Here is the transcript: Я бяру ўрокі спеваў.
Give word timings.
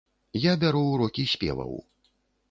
Я 0.43 0.53
бяру 0.63 0.79
ўрокі 0.85 1.25
спеваў. 1.33 1.77